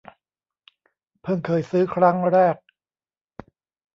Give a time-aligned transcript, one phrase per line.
[1.21, 2.55] เพิ่งเคยซื้อครั้งแรก